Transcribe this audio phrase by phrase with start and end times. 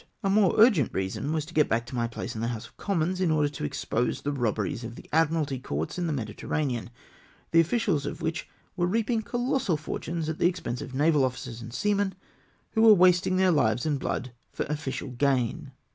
[0.23, 2.75] A more urgent reason was to get back to my place in the House of
[2.75, 6.89] Commons, in order to expose the robberies of the Admiralty Courts in the Mediterranean,
[7.51, 11.71] the officials of which were reaping colossal fortunes at the expense of naval officers and
[11.71, 12.15] seamen,
[12.71, 15.71] who were wasting their hves and blood for official gain